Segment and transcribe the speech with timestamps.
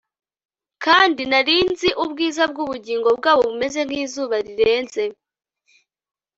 [0.83, 5.03] kandi nari nzi ubwiza bwubugingo bwabo bumeze nkizuba rirenze